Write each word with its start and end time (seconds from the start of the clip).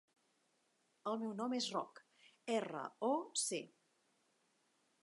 El 1.11 1.19
meu 1.23 1.35
nom 1.41 1.53
és 1.59 1.67
Roc: 1.75 2.01
erra, 2.57 2.83
o, 3.13 3.13
ce. 3.45 3.63